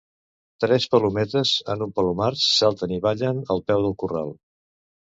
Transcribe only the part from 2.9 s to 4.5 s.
i ballen al peu del corral.